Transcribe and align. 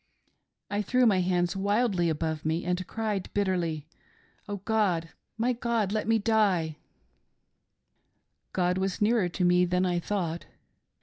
I 0.71 0.81
threw 0.81 1.05
my 1.05 1.19
hands 1.19 1.55
wildly 1.55 2.09
above 2.09 2.43
me 2.43 2.65
and 2.65 2.87
cried 2.87 3.29
bitterly:' 3.35 3.85
Oh 4.49 4.55
God, 4.57 5.09
my 5.37 5.53
God, 5.53 5.91
let 5.91 6.07
me 6.07 6.17
die 6.17 6.69
r" 6.69 6.75
God 8.51 8.79
was 8.79 8.99
nearer 8.99 9.29
to 9.29 9.45
me 9.45 9.63
than 9.63 9.85
I 9.85 9.99
thought. 9.99 10.47